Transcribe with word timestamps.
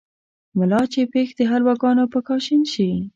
ملا 0.57 0.81
چې 0.93 1.01
پېښ 1.13 1.27
دحلواګانو 1.39 2.03
په 2.13 2.19
کاشين 2.27 2.61
شي 2.73 2.89